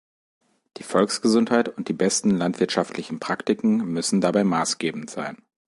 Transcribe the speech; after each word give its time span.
Die 0.77 0.83
Volksgesundheit 0.83 1.69
und 1.69 1.87
die 1.87 1.93
besten 1.93 2.31
landwirtschaftlichen 2.31 3.19
Praktiken 3.19 3.85
müssen 3.85 4.19
dabei 4.19 4.43
maßgebend 4.43 5.11
sein. 5.11 5.37